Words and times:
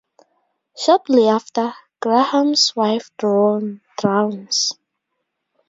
Shortly 0.75 1.27
after, 1.27 1.75
Graham's 1.99 2.75
wife 2.75 3.11
drowns. 3.17 4.73